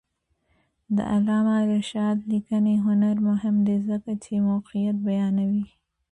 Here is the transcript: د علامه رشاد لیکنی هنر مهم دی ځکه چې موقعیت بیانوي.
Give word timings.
د 0.95 0.97
علامه 1.13 1.57
رشاد 1.73 2.17
لیکنی 2.31 2.75
هنر 2.85 3.15
مهم 3.29 3.55
دی 3.67 3.77
ځکه 3.89 4.11
چې 4.23 4.45
موقعیت 4.49 4.97
بیانوي. 5.07 5.65